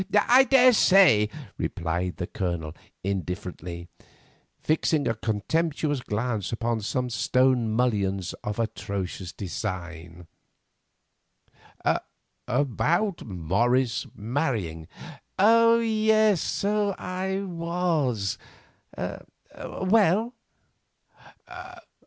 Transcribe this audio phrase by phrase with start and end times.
[0.19, 1.29] "I daresay,"
[1.59, 3.87] replied the Colonel indifferently,
[4.59, 10.25] fixing a contemptuous glance upon some stone mullions of atrocious design.
[12.47, 14.87] "About Morris marrying?"
[15.37, 18.39] "Oh, yes, so I was!
[19.53, 20.33] Well?"